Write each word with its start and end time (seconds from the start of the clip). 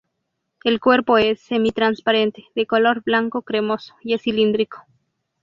El 0.63 0.79
cuerpo 0.79 1.19
es 1.19 1.39
semi-transparente, 1.41 2.45
de 2.55 2.65
color 2.65 3.03
blanco-cremoso 3.03 3.93
y 4.01 4.15
es 4.15 4.23
cilíndrico. 4.23 4.83